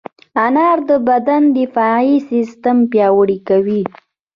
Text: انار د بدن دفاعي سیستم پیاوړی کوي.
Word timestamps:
انار 0.45 0.77
د 0.89 0.91
بدن 1.07 1.43
دفاعي 1.59 2.13
سیستم 2.29 2.77
پیاوړی 2.91 3.39
کوي. 3.49 3.81